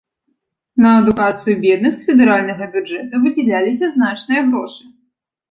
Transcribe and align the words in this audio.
На 0.83 0.93
адукацыю 1.01 1.55
бедных 1.65 1.93
з 1.99 2.07
федэральнага 2.07 2.69
бюджэта 2.73 3.21
выдзяляліся 3.27 3.93
значныя 3.95 4.41
грошы. 4.51 4.83